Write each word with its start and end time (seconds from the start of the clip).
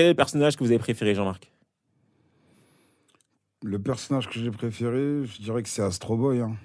quel 0.00 0.06
est 0.06 0.12
le 0.12 0.16
personnage 0.16 0.56
que 0.56 0.64
vous 0.64 0.70
avez 0.70 0.78
préféré, 0.78 1.14
Jean-Marc? 1.14 1.52
Le 3.62 3.78
personnage 3.78 4.30
que 4.30 4.40
j'ai 4.40 4.50
préféré, 4.50 5.26
je 5.26 5.42
dirais 5.42 5.62
que 5.62 5.68
c'est 5.68 5.82
Astro 5.82 6.16
Boy. 6.16 6.40
hein. 6.40 6.56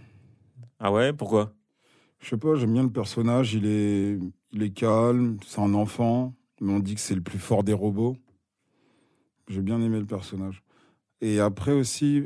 Ah 0.80 0.90
ouais, 0.90 1.12
pourquoi? 1.12 1.54
Je 2.22 2.30
sais 2.30 2.38
pas, 2.38 2.56
j'aime 2.56 2.72
bien 2.72 2.84
le 2.84 2.92
personnage. 2.94 3.54
Il 3.54 3.66
est, 3.66 4.18
il 4.54 4.64
est 4.64 4.70
calme, 4.70 5.36
c'est 5.46 5.60
un 5.60 5.74
enfant, 5.74 6.34
mais 6.62 6.72
on 6.72 6.80
dit 6.80 6.96
que 6.96 7.02
c'est 7.02 7.14
le 7.14 7.20
plus 7.20 7.38
fort 7.38 7.66
des 7.66 7.74
robots. 7.74 8.16
J'ai 9.50 9.62
bien 9.62 9.82
aimé 9.82 10.00
le 10.00 10.06
personnage. 10.06 10.64
Et 11.20 11.42
après 11.42 11.74
aussi, 11.74 12.24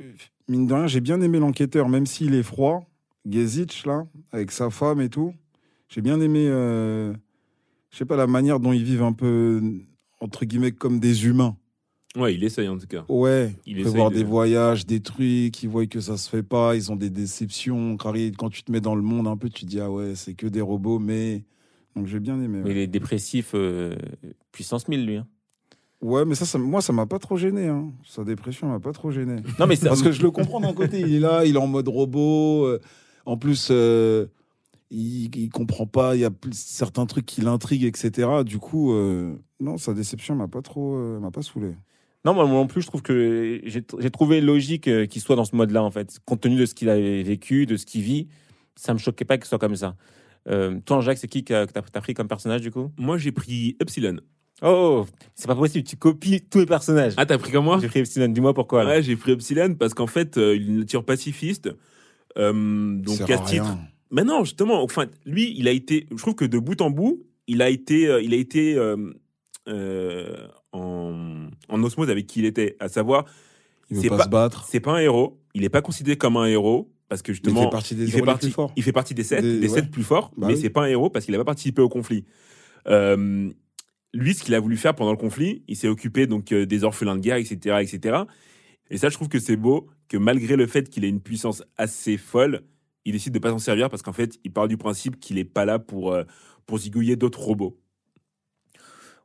mine 0.48 0.68
de 0.68 0.74
rien, 0.76 0.86
j'ai 0.86 1.02
bien 1.02 1.20
aimé 1.22 1.40
l'enquêteur, 1.40 1.90
même 1.90 2.06
s'il 2.06 2.36
est 2.36 2.44
froid. 2.44 2.88
Gezich, 3.28 3.84
là, 3.88 4.06
avec 4.32 4.52
sa 4.52 4.70
femme 4.70 5.02
et 5.02 5.10
tout. 5.10 5.34
J'ai 5.88 6.02
bien 6.02 6.22
aimé, 6.22 6.46
euh, 6.48 7.16
je 7.90 7.98
sais 7.98 8.06
pas, 8.06 8.16
la 8.16 8.28
manière 8.28 8.60
dont 8.60 8.74
ils 8.74 8.84
vivent 8.84 9.02
un 9.02 9.14
peu, 9.14 9.60
entre 10.20 10.46
guillemets, 10.46 10.72
comme 10.72 11.00
des 11.00 11.26
humains. 11.26 11.56
Ouais, 12.16 12.34
il 12.34 12.44
essaye 12.44 12.68
en 12.68 12.78
tout 12.78 12.88
cas. 12.88 13.06
Ouais, 13.08 13.54
Il 13.68 13.82
prévoir 13.82 14.10
de- 14.10 14.16
des 14.16 14.24
voyages, 14.24 14.86
des 14.86 15.00
trucs, 15.00 15.62
ils 15.62 15.70
voient 15.70 15.86
que 15.86 16.00
ça 16.00 16.18
se 16.18 16.28
fait 16.30 16.42
pas, 16.44 16.76
ils 16.76 16.92
ont 16.92 16.96
des 16.96 17.10
déceptions. 17.12 17.98
Quand 17.98 18.14
quand 18.38 18.50
tu 18.50 18.64
te 18.64 18.72
mets 18.72 18.82
dans 18.82 18.96
le 18.96 19.04
monde 19.04 19.28
un 19.28 19.38
peu, 19.38 19.48
tu 19.50 19.66
te 19.66 19.70
dis, 19.70 19.80
ah 19.80 19.92
ouais, 19.92 20.16
c'est 20.16 20.34
que 20.34 20.48
des 20.48 20.62
robots, 20.62 21.00
mais. 21.00 21.44
Donc 21.96 22.08
j'ai 22.08 22.20
bien 22.20 22.36
aimé. 22.42 22.60
Mais 22.60 22.64
Ouais, 22.64 22.72
il 22.72 22.78
est 22.78 22.88
dépressif 22.88 23.52
euh, 23.56 23.96
puissance 24.52 24.88
1000, 24.88 25.06
lui. 25.06 25.18
hein. 25.18 25.28
Ouais, 26.02 26.24
mais 26.24 26.34
ça, 26.36 26.46
ça 26.46 26.58
moi, 26.58 26.82
ça 26.82 26.94
m'a 26.94 27.06
pas 27.06 27.20
trop 27.20 27.36
gêné. 27.36 27.68
Hein. 27.68 27.92
Sa 28.08 28.24
dépression 28.24 28.70
m'a 28.70 28.80
pas 28.80 28.94
trop 28.94 29.12
gêné. 29.12 29.38
Non, 29.60 29.68
mais 29.68 29.76
c'est- 29.76 29.88
Parce 29.88 30.02
que 30.02 30.12
je 30.12 30.22
le 30.22 30.32
comprends 30.32 30.62
d'un 30.62 30.74
côté, 30.74 31.02
il 31.02 31.14
est 31.16 31.20
là, 31.20 31.44
il 31.46 31.56
est 31.56 31.60
en 31.60 31.68
mode 31.68 31.88
robot. 31.90 32.66
euh, 32.66 32.80
en 33.26 33.38
plus, 33.38 33.68
euh, 33.70 34.26
il, 34.92 35.36
il 35.36 35.50
comprend 35.50 35.86
pas, 35.86 36.16
il 36.16 36.22
y 36.22 36.26
a 36.26 36.32
certains 36.52 37.06
trucs 37.06 37.26
qui 37.26 37.42
l'intriguent, 37.42 37.86
etc. 37.86 38.28
Du 38.46 38.58
coup, 38.60 38.94
euh, 38.94 39.36
non, 39.60 39.78
sa 39.78 39.94
déception 39.94 40.36
m'a 40.36 40.48
pas 40.48 40.62
trop, 40.62 40.96
euh, 40.96 41.20
m'a 41.20 41.32
pas 41.32 41.42
saoulé. 41.42 41.76
Non, 42.26 42.34
moi 42.34 42.46
non 42.46 42.68
plus, 42.68 42.82
je 42.82 42.88
trouve 42.88 43.02
que 43.02 43.62
j'ai 43.64 44.10
trouvé 44.12 44.42
logique 44.42 44.88
euh, 44.88 45.06
qu'il 45.06 45.22
soit 45.22 45.36
dans 45.38 45.46
ce 45.46 45.56
mode-là, 45.56 45.84
en 45.84 45.92
fait. 45.92 46.20
Compte 46.26 46.42
tenu 46.42 46.58
de 46.58 46.66
ce 46.66 46.74
qu'il 46.74 46.90
a 46.90 46.98
vécu, 46.98 47.66
de 47.66 47.78
ce 47.78 47.86
qu'il 47.86 48.02
vit, 48.02 48.28
ça 48.76 48.94
me 48.94 49.00
choquait 49.00 49.26
pas 49.26 49.38
qu'il 49.38 49.46
soit 49.48 49.60
comme 49.60 49.76
ça. 49.76 49.96
Euh, 50.48 50.80
toi, 50.86 51.00
Jacques, 51.02 51.18
c'est 51.18 51.28
qui 51.28 51.44
que 51.44 51.66
t'as 51.66 51.82
as 51.94 52.02
pris 52.02 52.14
comme 52.14 52.28
personnage, 52.28 52.62
du 52.62 52.72
coup? 52.72 52.92
Moi, 52.98 53.18
j'ai 53.18 53.32
pris 53.32 53.78
Epsilon. 53.80 54.18
Oh, 54.62 55.06
c'est 55.36 55.48
pas 55.48 55.56
possible, 55.56 55.88
tu 55.88 55.96
copies 55.96 56.42
tous 56.42 56.60
les 56.60 56.66
personnages. 56.66 57.14
Ah, 57.16 57.26
t'as 57.26 57.38
pris 57.38 57.52
comme 57.52 57.64
moi? 57.66 57.80
J'ai 57.82 57.88
pris 57.88 58.00
Epsilon, 58.00 58.28
dis-moi 58.28 58.54
pourquoi. 58.54 58.84
là. 58.84 58.90
Ouais, 58.90 59.04
j'ai 59.04 59.16
pris 59.16 59.32
Epsilon 59.32 59.76
parce 59.76 59.94
qu'en 59.94 60.08
fait, 60.08 60.38
euh, 60.38 60.56
il 60.56 60.64
a 60.64 60.66
une 60.66 60.80
nature 60.80 61.06
pacifiste. 61.06 61.70
Euh, 62.38 62.96
donc, 62.98 63.22
à 63.22 63.38
titre. 63.38 63.64
rien. 63.64 63.80
Mais 64.12 64.24
non, 64.24 64.44
justement, 64.44 64.82
enfin, 64.84 65.06
lui, 65.26 65.54
il 65.58 65.68
a 65.68 65.72
été. 65.72 66.08
Je 66.12 66.16
trouve 66.18 66.36
que 66.36 66.46
de 66.46 66.58
bout 66.60 66.82
en 66.82 66.90
bout, 66.90 67.24
il 67.48 67.62
a 67.62 67.70
été, 67.70 68.08
euh, 68.08 68.22
il 68.22 68.34
a 68.34 68.38
été 68.38 68.76
euh, 68.76 69.12
euh, 69.68 70.48
en, 70.72 71.48
en 71.68 71.84
osmose 71.84 72.10
avec 72.10 72.28
qui 72.28 72.40
il 72.40 72.46
était. 72.46 72.76
À 72.80 72.90
savoir, 72.90 73.26
Il 73.90 73.98
veut 73.98 74.02
C'est 74.04 74.10
pas, 74.10 74.18
pas- 74.18 74.24
se 74.26 74.30
battre. 74.30 74.68
c'est 74.70 74.80
pas 74.80 74.94
un 74.94 75.00
héros. 75.00 75.40
Il 75.54 75.62
n'est 75.62 75.70
pas 75.70 75.82
considéré 75.82 76.18
comme 76.18 76.38
un 76.38 76.46
héros 76.46 76.92
parce 77.08 77.22
que 77.22 77.32
Il 77.32 77.36
justement, 77.36 77.64
fait 77.64 77.70
partie 77.72 77.96
des 77.96 78.06
il 78.06 78.12
fait 78.12 78.22
partie, 78.22 78.48
plus 78.48 78.54
forts. 78.54 78.72
il 78.76 78.84
fait 78.84 78.92
partie 78.92 79.14
des 79.16 79.24
sept, 79.24 79.42
Des- 79.42 79.60
des, 79.60 79.68
ouais. 79.68 79.76
sept 79.82 79.90
plus 79.92 80.04
forts, 80.04 80.32
Bah 80.38 80.48
mais 80.48 80.54
oui. 80.54 80.60
c'est 80.62 80.70
pas 80.70 80.84
un 80.84 80.88
héros 80.88 81.10
parce 81.10 81.26
qu'il 81.26 81.32
n'a 81.32 81.40
pas 81.40 81.46
participé 81.46 81.82
au 81.82 81.90
conflit. 81.90 82.26
Euh, 82.88 83.50
lui, 84.14 84.34
ce 84.36 84.44
qu'il 84.44 84.54
a 84.56 84.60
voulu 84.60 84.78
faire 84.78 84.96
pendant 84.96 85.12
le 85.12 85.18
conflit, 85.18 85.64
il 85.68 85.76
s'est 85.76 85.88
occupé 85.88 86.28
donc 86.28 86.54
des 86.54 86.84
orphelins 86.84 87.16
de 87.16 87.22
guerre, 87.22 87.38
etc., 87.38 87.78
etc. 87.82 88.24
Et 88.92 88.98
ça, 88.98 89.10
je 89.10 89.16
trouve 89.16 89.28
que 89.30 89.40
c'est 89.40 89.56
beau 89.56 89.88
que 90.08 90.18
malgré 90.18 90.56
le 90.56 90.66
fait 90.68 90.90
qu'il 90.90 91.04
ait 91.06 91.10
une 91.10 91.22
puissance 91.22 91.64
assez 91.78 92.18
folle, 92.18 92.62
il 93.10 93.14
décide 93.14 93.34
de 93.34 93.40
pas 93.40 93.50
s'en 93.50 93.58
servir 93.58 93.90
parce 93.90 94.04
qu'en 94.04 94.14
fait, 94.14 94.40
il 94.44 94.54
part 94.54 94.68
du 94.68 94.78
principe 94.78 95.20
qu'il 95.20 95.40
est 95.40 95.44
pas 95.44 95.66
là 95.66 95.80
pour 95.80 96.14
euh, 96.14 96.24
pour 96.68 96.78
zigouiller 96.78 97.16
d'autres 97.16 97.42
robots. 97.42 97.78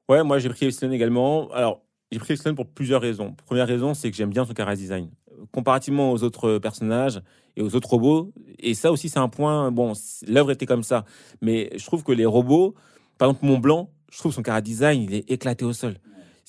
Ouais, 0.08 0.24
moi 0.24 0.38
j'ai 0.38 0.48
pris 0.48 0.66
Epsilon 0.66 0.90
également. 0.90 1.50
Alors, 1.52 1.82
j'ai 2.10 2.18
pris 2.18 2.32
Epsilon 2.32 2.54
pour 2.54 2.66
plusieurs 2.66 3.02
raisons. 3.02 3.34
Première 3.44 3.66
raison, 3.66 3.92
c'est 3.92 4.10
que 4.10 4.16
j'aime 4.16 4.30
bien 4.30 4.46
son 4.46 4.54
chara 4.54 4.74
design. 4.74 5.10
Comparativement 5.52 6.12
aux 6.12 6.22
autres 6.22 6.58
personnages 6.58 7.20
et 7.56 7.62
aux 7.62 7.74
autres 7.76 7.90
robots, 7.90 8.32
et 8.58 8.72
ça 8.72 8.90
aussi 8.90 9.10
c'est 9.10 9.18
un 9.18 9.28
point, 9.28 9.70
bon, 9.70 9.92
l'œuvre 10.26 10.50
était 10.50 10.66
comme 10.66 10.82
ça, 10.82 11.04
mais 11.42 11.70
je 11.76 11.84
trouve 11.84 12.02
que 12.02 12.12
les 12.12 12.24
robots, 12.24 12.74
par 13.18 13.28
exemple 13.28 13.46
Mont 13.46 13.58
Blanc, 13.58 13.90
je 14.10 14.18
trouve 14.18 14.32
son 14.32 14.42
chara 14.42 14.62
design, 14.62 15.02
il 15.02 15.14
est 15.14 15.30
éclaté 15.30 15.64
au 15.64 15.72
sol. 15.74 15.96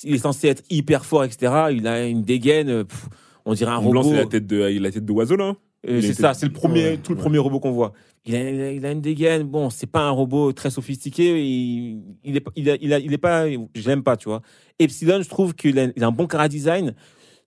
Il 0.04 0.16
est 0.16 0.20
censé 0.20 0.48
être 0.48 0.64
hyper 0.70 1.06
fort, 1.06 1.26
etc. 1.26 1.68
Il 1.72 1.86
a 1.88 2.06
une 2.06 2.22
dégaine, 2.22 2.86
pff, 2.86 3.10
on 3.44 3.54
dirait 3.54 3.72
un 3.72 3.82
Mont 3.82 3.92
Blanc, 3.92 4.02
robot. 4.04 4.16
c'est 4.16 4.24
la 4.24 4.30
tête 4.30 4.48
de 4.48 4.58
la 4.58 4.92
tête 4.92 5.06
de 5.06 5.12
oiseau 5.12 5.36
là. 5.36 5.56
C'est 5.86 5.98
était- 6.10 6.14
ça, 6.14 6.34
c'est 6.34 6.46
le 6.46 6.52
premier, 6.54 6.84
Ouais, 6.92 6.98
tout 6.98 7.12
le 7.12 7.18
ouais. 7.18 7.22
premier 7.24 7.38
robot 7.38 7.60
qu'on 7.60 7.72
voit. 7.72 7.94
Il 8.26 8.36
a, 8.36 8.50
il 8.50 8.62
a- 8.62 8.72
il 8.72 8.86
a 8.86 8.92
une 8.92 9.02
dégaine. 9.02 9.44
Bon, 9.44 9.70
c'est 9.70 9.86
pas 9.86 10.02
un 10.02 10.10
robot 10.10 10.52
très 10.54 10.70
sophistiqué. 10.72 11.44
Il, 11.46 12.02
il 12.24 12.38
est, 12.38 12.46
il, 12.56 12.70
a- 12.70 12.78
il, 12.82 12.94
a- 12.94 13.00
il 13.00 13.14
est 13.14 13.18
pas, 13.20 13.48
je 13.50 13.88
l'aime 13.88 14.02
pas, 14.04 14.18
tu 14.18 14.28
vois. 14.30 14.42
Epsilon, 14.80 15.22
je 15.22 15.30
trouve 15.30 15.54
qu'il 15.54 15.78
a, 15.80 15.88
il 15.96 16.04
a 16.04 16.08
un 16.08 16.12
bon 16.12 16.26
cara 16.28 16.48
design. 16.48 16.96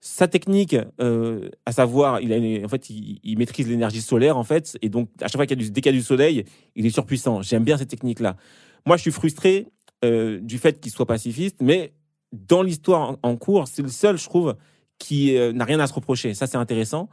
Sa 0.01 0.29
technique, 0.29 0.77
euh, 1.01 1.49
à 1.67 1.73
savoir, 1.73 2.21
il 2.21 2.33
a, 2.33 2.37
une- 2.37 2.65
en 2.65 2.69
fait, 2.69 2.89
il, 2.91 3.19
il 3.25 3.37
maîtrise 3.39 3.67
l'énergie 3.69 4.01
solaire, 4.01 4.37
en 4.37 4.45
fait, 4.45 4.79
et 4.81 4.89
donc 4.89 5.09
à 5.21 5.27
chaque 5.27 5.35
fois 5.35 5.47
qu'il 5.47 5.59
y 5.59 5.61
a 5.61 5.65
du, 5.65 5.71
dès 5.73 5.81
qu'il 5.81 5.91
y 5.93 5.95
a 5.97 5.99
du 5.99 6.05
soleil, 6.05 6.45
il 6.77 6.87
est 6.87 6.91
surpuissant. 6.91 7.43
J'aime 7.43 7.65
bien 7.65 7.77
cette 7.77 7.89
technique-là. 7.91 8.37
Moi, 8.87 8.97
je 8.97 9.03
suis 9.03 9.11
frustré 9.11 9.67
euh, 10.05 10.39
du 10.41 10.59
fait 10.59 10.79
qu'il 10.81 10.93
soit 10.93 11.07
pacifiste, 11.07 11.57
mais 11.61 11.93
dans 12.33 12.63
l'histoire 12.63 13.11
en, 13.23 13.31
en 13.31 13.37
cours, 13.37 13.67
c'est 13.67 13.83
le 13.83 13.89
seul, 13.89 14.17
je 14.17 14.25
trouve, 14.25 14.55
qui 14.99 15.37
euh, 15.37 15.53
n'a 15.53 15.65
rien 15.65 15.81
à 15.81 15.89
se 15.89 15.95
reprocher. 15.95 16.33
Ça, 16.35 16.47
c'est 16.47 16.57
intéressant. 16.59 17.09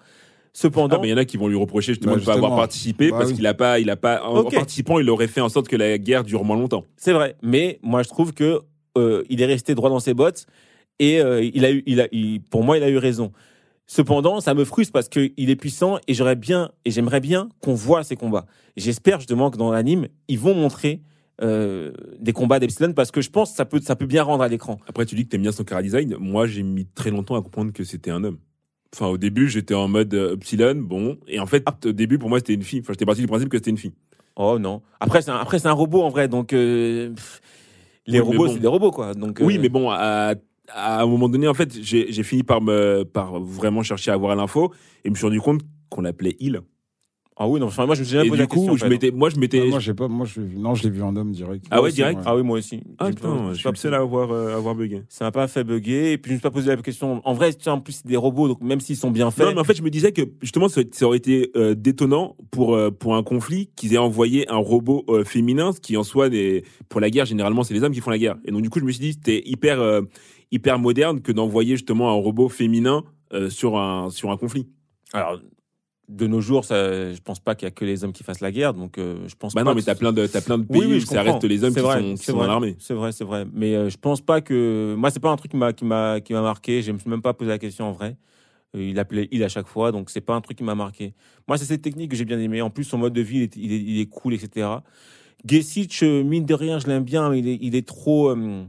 Cependant, 0.57 0.95
Ah, 0.95 0.99
mais 1.01 1.09
il 1.09 1.11
y 1.11 1.13
en 1.13 1.17
a 1.17 1.25
qui 1.25 1.35
vont 1.35 1.49
lui 1.49 1.57
reprocher 1.57 1.91
justement 1.91 2.13
Bah, 2.13 2.15
de 2.15 2.21
ne 2.21 2.25
pas 2.25 2.33
avoir 2.35 2.55
participé 2.55 3.11
Bah 3.11 3.17
parce 3.17 3.31
oui. 3.31 3.35
qu'il 3.35 3.45
a 3.45 3.53
pas, 3.53 3.77
il 3.79 3.89
a 3.89 3.97
pas, 3.97 4.23
en- 4.23 4.45
participant, 4.45 4.99
il 4.99 5.09
aurait 5.09 5.27
fait 5.27 5.41
en 5.41 5.49
sorte 5.49 5.67
que 5.67 5.75
la 5.75 5.97
guerre 5.97 6.23
dure 6.23 6.45
moins 6.45 6.55
longtemps. 6.55 6.85
C'est 6.95 7.11
vrai, 7.11 7.35
mais 7.43 7.77
moi 7.83 8.03
je 8.03 8.07
trouve 8.07 8.33
que 8.33 8.61
euh, 8.97 9.23
il 9.29 9.41
est 9.41 9.45
resté 9.45 9.75
droit 9.75 9.89
dans 9.89 9.99
ses 9.99 10.13
bottes 10.13 10.45
et 10.99 11.19
euh, 11.19 11.43
il 11.43 11.65
a 11.65 11.71
eu, 11.73 11.83
il 11.85 11.99
a, 11.99 12.07
il- 12.13 12.39
pour 12.41 12.63
moi, 12.63 12.77
il 12.77 12.83
a 12.83 12.89
eu 12.89 12.97
raison. 12.97 13.33
Cependant, 13.85 14.39
ça 14.39 14.53
me 14.53 14.63
frustre 14.63 14.93
parce 14.93 15.09
qu'il 15.09 15.33
est 15.49 15.55
puissant 15.57 15.99
et 16.07 16.13
j'aurais 16.13 16.37
bien 16.37 16.71
et 16.85 16.91
j'aimerais 16.91 17.19
bien 17.19 17.49
qu'on 17.61 17.73
voit 17.73 18.05
ses 18.05 18.15
combats. 18.15 18.45
J'espère 18.77 19.19
justement 19.19 19.51
que 19.51 19.57
dans 19.57 19.71
l'anime, 19.73 20.07
ils 20.29 20.39
vont 20.39 20.55
montrer 20.55 21.01
euh, 21.41 21.91
des 22.19 22.31
combats 22.31 22.59
d'Epsilon 22.59 22.93
parce 22.93 23.11
que 23.11 23.19
je 23.19 23.29
pense 23.29 23.51
que 23.51 23.57
ça 23.57 23.65
peut, 23.65 23.81
ça 23.81 23.97
peut 23.97 24.05
bien 24.05 24.23
rendre 24.23 24.41
à 24.41 24.47
l'écran. 24.47 24.79
Après, 24.87 25.05
tu 25.05 25.15
dis 25.15 25.25
que 25.25 25.29
t'aimes 25.31 25.41
bien 25.41 25.51
son 25.51 25.65
cara 25.65 25.83
design. 25.83 26.15
Moi, 26.17 26.47
j'ai 26.47 26.63
mis 26.63 26.85
très 26.95 27.11
longtemps 27.11 27.35
à 27.35 27.41
comprendre 27.41 27.73
que 27.73 27.83
c'était 27.83 28.09
un 28.09 28.23
homme. 28.23 28.37
Enfin, 28.95 29.07
au 29.07 29.17
début, 29.17 29.49
j'étais 29.49 29.73
en 29.73 29.89
mode 29.89 30.13
euh, 30.13 30.35
Epsilon, 30.35 30.75
bon. 30.75 31.17
Et 31.27 31.39
en 31.41 31.45
fait, 31.45 31.63
Ah. 31.65 31.75
au 31.85 31.91
début, 31.91 32.17
pour 32.17 32.29
moi, 32.29 32.39
c'était 32.39 32.53
une 32.53 32.63
fille. 32.63 32.79
Enfin, 32.79 32.93
j'étais 32.93 33.05
parti 33.05 33.19
du 33.19 33.27
principe 33.27 33.49
que 33.49 33.57
c'était 33.57 33.71
une 33.71 33.77
fille. 33.77 33.91
Oh 34.37 34.57
non. 34.57 34.81
Après, 35.01 35.21
c'est 35.21 35.31
un, 35.31 35.37
après 35.37 35.59
c'est 35.59 35.67
un 35.67 35.73
robot 35.73 36.01
en 36.01 36.09
vrai, 36.09 36.27
donc 36.29 36.53
euh, 36.53 37.09
pff, 37.13 37.41
les 38.07 38.19
Oui, 38.21 38.25
robots, 38.25 38.47
bon. 38.47 38.53
c'est 38.53 38.59
des 38.59 38.67
robots 38.67 38.91
quoi. 38.91 39.13
Donc 39.13 39.39
Oui, 39.41 39.57
euh, 39.57 39.61
mais 39.61 39.69
bon, 39.69 39.89
à, 39.89 40.33
à 40.69 41.01
un 41.01 41.05
moment 41.05 41.27
donné, 41.29 41.47
en 41.47 41.53
fait, 41.53 41.73
j'ai 41.81 42.11
j'ai 42.11 42.23
fini 42.23 42.43
par 42.43 42.61
me, 42.61 43.03
par 43.03 43.39
vraiment 43.39 43.83
chercher 43.83 44.11
à 44.11 44.13
avoir 44.13 44.35
l'info 44.35 44.73
et 45.03 45.09
me 45.09 45.15
suis 45.15 45.25
rendu 45.25 45.41
compte 45.41 45.61
qu'on 45.89 46.01
l'appelait 46.01 46.35
il. 46.39 46.61
Ah 47.37 47.47
oui 47.49 47.59
non. 47.59 47.67
Enfin, 47.67 47.85
moi 47.85 47.95
je 47.95 47.99
me 48.01 48.05
suis 48.05 48.13
jamais 48.13 48.27
Et 48.27 48.29
posé 48.29 48.37
du 48.37 48.43
la 48.43 48.47
question. 48.47 48.65
coup, 48.67 48.73
en 48.73 48.77
je 48.77 48.83
fait. 48.83 48.89
m'étais, 48.89 49.11
moi, 49.11 49.29
je 49.29 49.37
m'étais. 49.37 49.61
Ah, 49.61 49.69
moi, 49.69 49.79
j'ai 49.79 49.93
pas, 49.93 50.07
moi, 50.07 50.25
je, 50.25 50.39
non, 50.39 50.73
je 50.73 50.83
l'ai 50.83 50.89
vu 50.89 51.01
en 51.03 51.15
homme 51.15 51.31
direct. 51.33 51.65
Ah 51.69 51.81
ouais, 51.81 51.91
direct 51.91 52.21
Ah 52.25 52.35
oui, 52.35 52.43
moi 52.43 52.59
aussi. 52.59 52.81
ah 52.97 53.07
J'ai 53.07 53.15
putain, 53.15 53.47
je 53.47 53.49
j'ai 53.49 53.55
suis 53.55 53.63
pas 53.63 53.69
le 53.71 53.75
seul 53.75 53.93
à 53.93 53.97
avoir, 53.97 54.31
euh, 54.31 54.53
à 54.53 54.55
avoir 54.55 54.73
bugué. 54.75 55.01
ça 55.09 55.25
m'a 55.25 55.31
pas 55.31 55.47
fait 55.47 55.63
bugger 55.65 56.13
et 56.13 56.17
puis 56.17 56.29
je 56.29 56.33
me 56.35 56.39
suis 56.39 56.43
pas 56.43 56.51
posé 56.51 56.67
la 56.73 56.77
question 56.81 57.21
en 57.25 57.33
vrai 57.33 57.53
tu 57.53 57.63
sais, 57.63 57.69
en 57.69 57.81
plus 57.81 57.93
c'est 57.93 58.07
des 58.07 58.15
robots 58.17 58.47
donc 58.47 58.61
même 58.61 58.79
s'ils 58.79 58.95
sont 58.95 59.11
bien 59.11 59.31
faits 59.31 59.47
Non, 59.47 59.53
mais 59.53 59.59
en 59.59 59.63
fait, 59.65 59.75
je 59.75 59.83
me 59.83 59.89
disais 59.89 60.11
que 60.13 60.21
justement, 60.41 60.69
ça, 60.69 60.81
ça 60.91 61.05
aurait 61.07 61.17
été 61.17 61.51
euh, 61.57 61.75
détonnant 61.75 62.37
pour, 62.51 62.73
euh, 62.75 62.89
pour 62.91 63.15
un 63.15 63.23
conflit 63.23 63.69
qu'ils 63.75 63.93
aient 63.93 63.97
envoyé 63.97 64.49
un 64.49 64.55
robot 64.57 65.03
euh, 65.09 65.23
féminin, 65.25 65.73
ce 65.73 65.81
qui 65.81 65.97
en 65.97 66.03
soi, 66.03 66.29
des, 66.29 66.63
pour 66.87 67.01
la 67.01 67.09
guerre, 67.09 67.25
généralement, 67.25 67.63
c'est 67.63 67.73
les 67.73 67.83
hommes 67.83 67.93
qui 67.93 67.99
font 68.01 68.11
la 68.11 68.17
guerre. 68.17 68.37
Et 68.45 68.51
donc, 68.51 68.61
du 68.61 68.69
coup, 68.69 68.79
je 68.79 68.85
me 68.85 68.91
suis 68.91 69.01
dit, 69.01 69.11
c'était 69.13 69.41
hyper, 69.45 69.81
euh, 69.81 70.01
hyper 70.51 70.79
moderne 70.79 71.19
que 71.21 71.31
d'envoyer 71.33 71.71
justement 71.75 72.09
un 72.11 72.13
robot 72.13 72.47
féminin 72.49 73.03
euh, 73.33 73.49
sur, 73.49 73.77
un, 73.77 74.09
sur 74.09 74.31
un 74.31 74.37
conflit. 74.37 74.67
alors 75.13 75.39
de 76.07 76.27
nos 76.27 76.41
jours 76.41 76.65
ça, 76.65 77.13
je 77.13 77.19
pense 77.21 77.39
pas 77.39 77.55
qu'il 77.55 77.65
y 77.65 77.69
a 77.69 77.71
que 77.71 77.85
les 77.85 78.03
hommes 78.03 78.13
qui 78.13 78.23
fassent 78.23 78.41
la 78.41 78.51
guerre 78.51 78.73
donc 78.73 78.97
euh, 78.97 79.27
je 79.27 79.35
pense 79.35 79.53
Bah 79.53 79.63
pas 79.63 79.69
non, 79.69 79.75
mais 79.75 79.81
t'as 79.81 79.95
plein 79.95 80.13
de, 80.13 80.27
t'as 80.27 80.41
plein 80.41 80.57
de 80.57 80.63
pays 80.63 80.81
oui, 80.81 80.87
oui, 80.87 80.97
où 80.97 81.05
ça 81.05 81.21
reste 81.23 81.43
les 81.43 81.63
hommes 81.63 81.73
qui 81.73 81.79
vrai, 81.79 81.99
sont, 81.99 82.11
qui 82.11 82.17
c'est 82.17 82.31
sont 82.31 82.37
dans 82.37 82.47
l'armée. 82.47 82.75
c'est 82.79 82.93
vrai 82.93 83.11
c'est 83.11 83.23
vrai. 83.23 83.45
Mais 83.53 83.75
euh, 83.75 83.89
je 83.89 83.97
pense 83.97 84.21
pas 84.21 84.41
que 84.41 84.95
moi 84.97 85.09
c'est 85.09 85.19
pas 85.19 85.29
un 85.31 85.35
truc 85.37 85.51
qui 85.51 85.57
m'a 85.57 85.73
qui 85.73 85.85
m'a 85.85 86.19
qui 86.21 86.33
m'a 86.33 86.41
marqué. 86.41 86.81
Je 86.81 86.91
me 86.91 86.99
suis 86.99 87.09
même 87.09 87.21
pas 87.21 87.33
posé 87.33 87.49
la 87.49 87.57
question 87.57 87.85
en 87.85 87.91
vrai. 87.91 88.17
Euh, 88.75 88.83
il 88.83 88.99
appelait 88.99 89.27
il 89.31 89.43
à 89.43 89.49
chaque 89.49 89.67
fois 89.67 89.91
donc 89.91 90.09
c'est 90.09 90.21
pas 90.21 90.35
un 90.35 90.41
truc 90.41 90.57
qui 90.57 90.63
m'a 90.63 90.75
marqué. 90.75 91.13
Moi 91.47 91.57
c'est 91.57 91.65
cette 91.65 91.81
technique 91.81 92.11
que 92.11 92.17
j'ai 92.17 92.25
bien 92.25 92.39
aimé 92.39 92.61
en 92.61 92.69
plus 92.69 92.83
son 92.83 92.97
mode 92.97 93.13
de 93.13 93.21
vie 93.21 93.37
il 93.37 93.43
est, 93.43 93.55
il 93.57 93.73
est, 93.73 93.81
il 93.81 93.99
est 93.99 94.05
cool 94.07 94.33
etc 94.33 94.67
Gesic, 95.45 96.01
mine 96.01 96.45
de 96.45 96.53
rien, 96.53 96.79
je 96.79 96.87
l'aime 96.87 97.03
bien, 97.03 97.29
mais 97.29 97.39
il 97.39 97.47
est, 97.47 97.57
il 97.61 97.75
est 97.75 97.87
trop, 97.87 98.29
euh, 98.29 98.63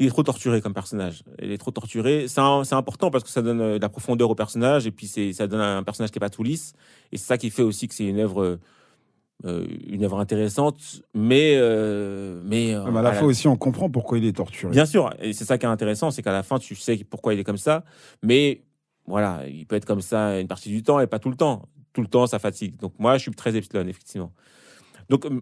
il 0.00 0.06
est 0.06 0.10
trop 0.10 0.22
torturé 0.24 0.60
comme 0.60 0.74
personnage. 0.74 1.22
Il 1.40 1.52
est 1.52 1.58
trop 1.58 1.70
torturé. 1.70 2.26
C'est 2.26 2.40
important 2.40 3.10
parce 3.10 3.22
que 3.22 3.30
ça 3.30 3.42
donne 3.42 3.60
euh, 3.60 3.76
de 3.76 3.82
la 3.82 3.88
profondeur 3.88 4.28
au 4.30 4.34
personnage 4.34 4.86
et 4.86 4.90
puis 4.90 5.06
c'est, 5.06 5.32
ça 5.32 5.46
donne 5.46 5.60
un 5.60 5.82
personnage 5.84 6.10
qui 6.10 6.18
est 6.18 6.20
pas 6.20 6.30
tout 6.30 6.42
lisse. 6.42 6.72
Et 7.12 7.18
c'est 7.18 7.26
ça 7.26 7.38
qui 7.38 7.50
fait 7.50 7.62
aussi 7.62 7.86
que 7.86 7.94
c'est 7.94 8.06
une 8.06 8.18
œuvre, 8.18 8.58
euh, 9.44 9.66
une 9.86 10.02
œuvre 10.04 10.18
intéressante, 10.18 11.02
mais, 11.14 11.54
euh, 11.56 12.40
mais, 12.44 12.74
euh, 12.74 12.82
Ah, 12.86 12.90
mais 12.90 12.98
à 12.98 13.02
la 13.02 13.08
à 13.10 13.12
la- 13.12 13.18
fois 13.18 13.28
aussi, 13.28 13.46
on 13.46 13.56
comprend 13.56 13.88
pourquoi 13.90 14.18
il 14.18 14.24
est 14.24 14.32
torturé. 14.36 14.72
Bien 14.72 14.86
sûr, 14.86 15.12
et 15.20 15.32
c'est 15.32 15.44
ça 15.44 15.58
qui 15.58 15.66
est 15.66 15.68
intéressant, 15.68 16.10
c'est 16.10 16.22
qu'à 16.22 16.32
la 16.32 16.42
fin, 16.42 16.58
tu 16.58 16.74
sais 16.74 16.96
pourquoi 17.08 17.34
il 17.34 17.40
est 17.40 17.44
comme 17.44 17.58
ça, 17.58 17.84
mais 18.22 18.62
voilà, 19.06 19.46
il 19.48 19.66
peut 19.66 19.76
être 19.76 19.84
comme 19.86 20.00
ça 20.02 20.40
une 20.40 20.48
partie 20.48 20.68
du 20.70 20.82
temps 20.82 20.98
et 21.00 21.06
pas 21.06 21.18
tout 21.18 21.30
le 21.30 21.36
temps. 21.36 21.68
Tout 21.92 22.02
le 22.02 22.06
temps, 22.06 22.26
ça 22.28 22.38
fatigue. 22.38 22.76
Donc 22.78 22.92
moi, 22.98 23.18
je 23.18 23.22
suis 23.22 23.30
très 23.32 23.56
epsilon, 23.56 23.86
effectivement. 23.88 24.32
Donc, 25.08 25.26
euh, 25.26 25.40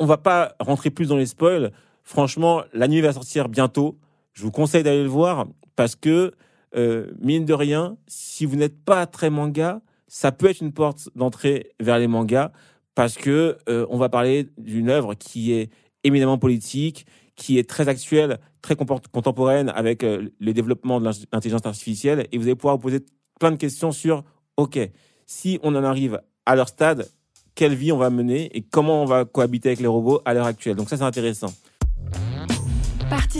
on 0.00 0.04
va 0.06 0.16
pas 0.18 0.56
rentrer 0.58 0.90
plus 0.90 1.06
dans 1.08 1.16
les 1.16 1.26
spoils. 1.26 1.70
Franchement, 2.06 2.62
l'anime 2.72 3.02
va 3.02 3.12
sortir 3.12 3.48
bientôt. 3.48 3.98
je 4.32 4.44
vous 4.44 4.52
conseille 4.52 4.84
d'aller 4.84 5.02
le 5.02 5.08
voir 5.08 5.48
parce 5.74 5.96
que, 5.96 6.32
euh, 6.76 7.10
mine 7.20 7.44
de 7.44 7.52
rien, 7.52 7.96
si 8.06 8.46
vous 8.46 8.54
n'êtes 8.54 8.78
pas 8.84 9.06
très 9.06 9.28
manga, 9.28 9.80
ça 10.06 10.30
peut 10.30 10.48
être 10.48 10.60
une 10.60 10.72
porte 10.72 11.08
d'entrée 11.16 11.72
vers 11.80 11.98
les 11.98 12.06
mangas 12.06 12.52
parce 12.94 13.16
que 13.16 13.58
euh, 13.68 13.86
on 13.90 13.98
va 13.98 14.08
parler 14.08 14.48
d'une 14.56 14.88
œuvre 14.88 15.14
qui 15.14 15.52
est 15.52 15.68
éminemment 16.04 16.38
politique, 16.38 17.06
qui 17.34 17.58
est 17.58 17.68
très 17.68 17.88
actuelle, 17.88 18.38
très 18.62 18.76
contemporaine 18.76 19.70
avec 19.70 20.04
euh, 20.04 20.28
les 20.38 20.54
développements 20.54 21.00
de 21.00 21.10
l'intelligence 21.32 21.66
artificielle 21.66 22.28
et 22.30 22.38
vous 22.38 22.44
allez 22.44 22.54
pouvoir 22.54 22.76
vous 22.76 22.82
poser 22.82 23.00
plein 23.40 23.50
de 23.50 23.56
questions 23.56 23.90
sur, 23.90 24.22
OK, 24.56 24.78
si 25.26 25.58
on 25.64 25.74
en 25.74 25.82
arrive 25.82 26.20
à 26.46 26.54
leur 26.54 26.68
stade, 26.68 27.08
quelle 27.56 27.74
vie 27.74 27.90
on 27.90 27.98
va 27.98 28.10
mener 28.10 28.56
et 28.56 28.62
comment 28.62 29.02
on 29.02 29.06
va 29.06 29.24
cohabiter 29.24 29.70
avec 29.70 29.80
les 29.80 29.88
robots 29.88 30.20
à 30.24 30.34
l'heure 30.34 30.46
actuelle. 30.46 30.76
Donc 30.76 30.88
ça, 30.88 30.96
c'est 30.96 31.02
intéressant. 31.02 31.52